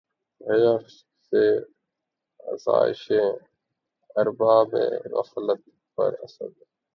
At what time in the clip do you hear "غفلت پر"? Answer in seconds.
5.13-6.11